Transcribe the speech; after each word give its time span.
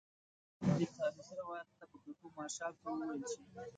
دې 0.77 0.85
تاریخي 0.97 1.33
روایت 1.41 1.67
ته 1.79 1.85
په 1.91 1.97
کتو 2.03 2.25
مارشال 2.37 2.73
ته 2.81 2.85
وویل 2.93 3.23
شي. 3.31 3.43